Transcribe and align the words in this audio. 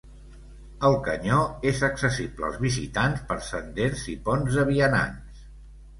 El 0.87 0.95
canyó 1.07 1.41
és 1.73 1.83
accessible 1.89 2.47
als 2.49 2.57
visitants 2.63 3.23
per 3.33 3.39
senders 3.51 4.07
i 4.15 4.17
ponts 4.31 4.61
de 4.61 4.67
vianants. 4.75 5.45